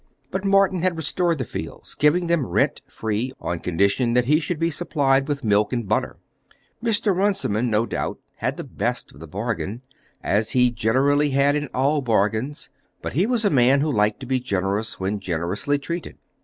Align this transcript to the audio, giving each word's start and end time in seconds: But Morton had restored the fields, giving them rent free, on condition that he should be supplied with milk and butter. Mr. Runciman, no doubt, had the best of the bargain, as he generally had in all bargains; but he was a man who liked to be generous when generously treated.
But 0.31 0.43
Morton 0.43 0.81
had 0.81 0.97
restored 0.97 1.37
the 1.37 1.45
fields, 1.45 1.93
giving 1.93 2.25
them 2.25 2.43
rent 2.47 2.81
free, 2.87 3.33
on 3.39 3.59
condition 3.59 4.13
that 4.13 4.25
he 4.25 4.39
should 4.39 4.57
be 4.57 4.71
supplied 4.71 5.27
with 5.27 5.43
milk 5.43 5.71
and 5.71 5.87
butter. 5.87 6.17
Mr. 6.83 7.15
Runciman, 7.15 7.69
no 7.69 7.85
doubt, 7.85 8.17
had 8.37 8.57
the 8.57 8.63
best 8.63 9.11
of 9.11 9.19
the 9.19 9.27
bargain, 9.27 9.83
as 10.23 10.53
he 10.53 10.71
generally 10.71 11.29
had 11.29 11.55
in 11.55 11.67
all 11.67 12.01
bargains; 12.01 12.71
but 13.03 13.13
he 13.13 13.27
was 13.27 13.45
a 13.45 13.51
man 13.51 13.81
who 13.81 13.91
liked 13.91 14.19
to 14.21 14.25
be 14.25 14.39
generous 14.39 14.99
when 14.99 15.19
generously 15.19 15.77
treated. 15.77 16.17